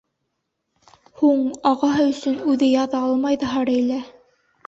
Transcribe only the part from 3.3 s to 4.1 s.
ҙаһа Рәйлә.